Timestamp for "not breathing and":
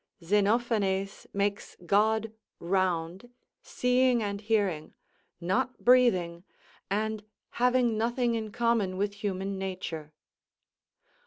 5.39-7.23